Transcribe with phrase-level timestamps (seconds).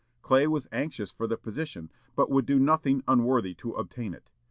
[0.23, 4.31] Clay was anxious for the position, but would do nothing unworthy to obtain it.